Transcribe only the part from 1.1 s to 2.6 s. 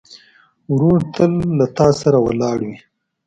تل له تا سره ولاړ